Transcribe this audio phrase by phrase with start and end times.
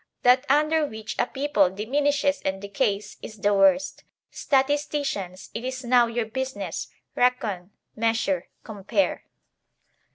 [0.23, 4.03] That under which a people diminishes and decays, is the worst.
[4.31, 9.25] Statisticians, it is now your business; reckon, measure, compare.